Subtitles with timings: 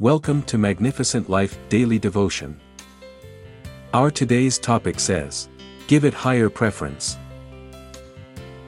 [0.00, 2.58] Welcome to Magnificent Life Daily Devotion.
[3.92, 5.50] Our today's topic says,
[5.88, 7.18] Give it higher preference.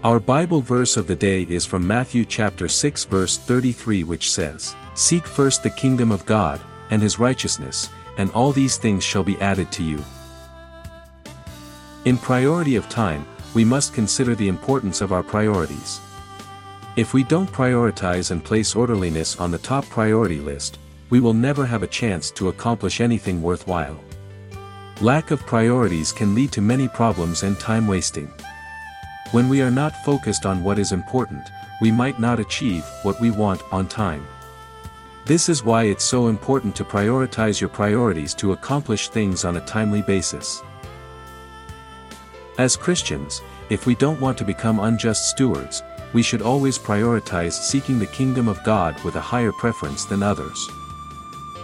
[0.05, 4.77] Our Bible verse of the day is from Matthew chapter 6 verse 33 which says,
[4.93, 6.61] Seek first the kingdom of God,
[6.91, 7.89] and his righteousness,
[8.19, 10.05] and all these things shall be added to you.
[12.05, 15.99] In priority of time, we must consider the importance of our priorities.
[16.97, 20.79] If we don't prioritize and place orderliness on the top priority list,
[21.13, 24.03] we will never have a chance to accomplish anything worthwhile.
[25.03, 28.33] Lack of priorities can lead to many problems and time wasting.
[29.33, 31.47] When we are not focused on what is important,
[31.83, 34.27] we might not achieve what we want on time.
[35.27, 39.67] This is why it's so important to prioritize your priorities to accomplish things on a
[39.67, 40.63] timely basis.
[42.57, 45.83] As Christians, if we don't want to become unjust stewards,
[46.15, 50.71] we should always prioritize seeking the kingdom of God with a higher preference than others.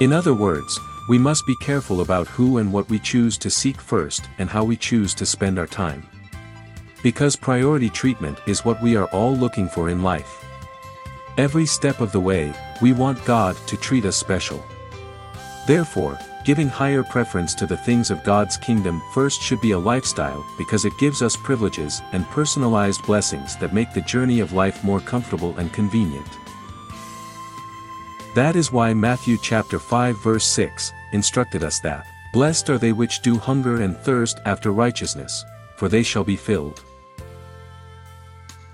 [0.00, 3.80] In other words, we must be careful about who and what we choose to seek
[3.80, 6.06] first and how we choose to spend our time.
[7.02, 10.44] Because priority treatment is what we are all looking for in life.
[11.36, 14.64] Every step of the way, we want God to treat us special.
[15.66, 20.46] Therefore, giving higher preference to the things of God's kingdom first should be a lifestyle
[20.56, 25.00] because it gives us privileges and personalized blessings that make the journey of life more
[25.00, 26.28] comfortable and convenient.
[28.38, 33.20] That is why Matthew chapter 5 verse 6 instructed us that, Blessed are they which
[33.20, 35.44] do hunger and thirst after righteousness,
[35.76, 36.84] for they shall be filled.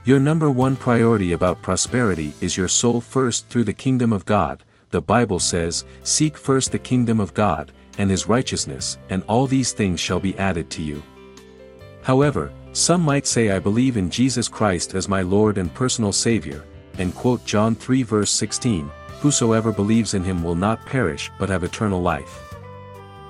[0.04, 4.62] Your number one priority about prosperity is your soul first through the kingdom of God,
[4.90, 9.72] the Bible says, Seek first the kingdom of God, and his righteousness, and all these
[9.72, 11.02] things shall be added to you.
[12.02, 16.66] However, some might say I believe in Jesus Christ as my Lord and personal Savior,
[16.98, 18.90] and quote John 3 verse 16,
[19.24, 22.54] whosoever believes in him will not perish but have eternal life.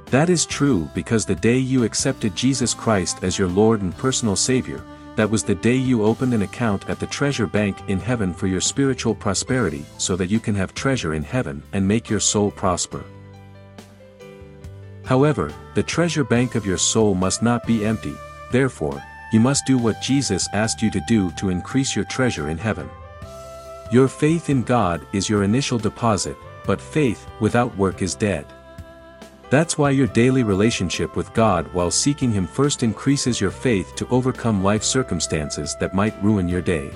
[0.07, 4.35] That is true because the day you accepted Jesus Christ as your Lord and personal
[4.35, 4.83] Savior,
[5.15, 8.49] that was the day you opened an account at the treasure bank in heaven for
[8.49, 12.51] your spiritual prosperity so that you can have treasure in heaven and make your soul
[12.51, 13.05] prosper.
[15.05, 18.17] However, the treasure bank of your soul must not be empty,
[18.51, 19.01] therefore,
[19.33, 22.91] you must do what Jesus asked you to do to increase your treasure in heaven.
[23.91, 26.37] Your faith in God is your initial deposit,
[26.67, 28.47] but faith without work is dead.
[29.51, 34.09] That's why your daily relationship with God while seeking Him first increases your faith to
[34.09, 36.91] overcome life circumstances that might ruin your day.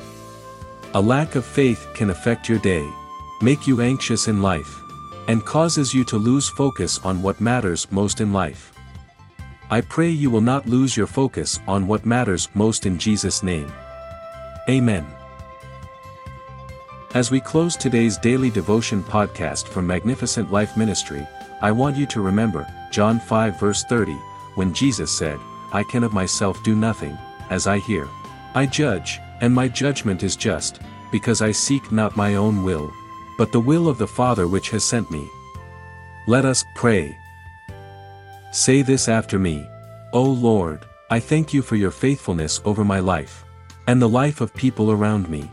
[0.94, 2.88] A lack of faith can affect your day,
[3.42, 4.80] make you anxious in life,
[5.28, 8.72] and causes you to lose focus on what matters most in life.
[9.70, 13.70] I pray you will not lose your focus on what matters most in Jesus' name.
[14.70, 15.17] Amen.
[17.14, 21.26] As we close today's daily devotion podcast from Magnificent Life Ministry,
[21.62, 24.12] I want you to remember, John 5 verse 30,
[24.56, 25.40] when Jesus said,
[25.72, 27.16] I can of myself do nothing,
[27.48, 28.06] as I hear.
[28.54, 30.80] I judge, and my judgment is just,
[31.10, 32.92] because I seek not my own will,
[33.38, 35.26] but the will of the Father which has sent me.
[36.26, 37.16] Let us pray.
[38.52, 39.66] Say this after me,
[40.12, 43.46] O Lord, I thank you for your faithfulness over my life,
[43.86, 45.50] and the life of people around me.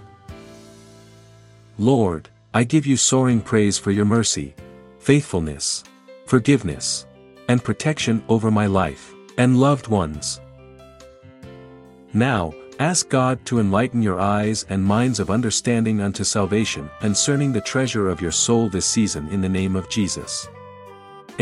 [1.77, 4.55] Lord, I give you soaring praise for your mercy,
[4.99, 5.83] faithfulness,
[6.25, 7.05] forgiveness,
[7.49, 10.39] and protection over my life, and loved ones.
[12.13, 17.59] Now, ask God to enlighten your eyes and minds of understanding unto salvation concerning the
[17.59, 20.47] treasure of your soul this season in the name of Jesus.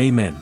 [0.00, 0.36] Amen.